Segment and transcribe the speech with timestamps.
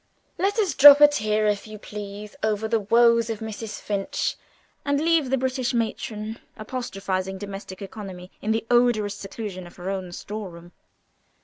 [0.39, 3.79] Let us drop a tear, if you please, over the woes of Mrs.
[3.79, 4.35] Finch,
[4.83, 10.11] and leave the British matron apostrophizing domestic economy in the odorous seclusion of her own
[10.11, 10.71] storeroom.